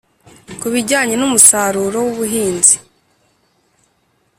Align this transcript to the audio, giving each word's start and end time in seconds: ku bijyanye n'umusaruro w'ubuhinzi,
ku 0.59 0.67
bijyanye 0.73 1.15
n'umusaruro 1.17 1.97
w'ubuhinzi, 2.05 2.75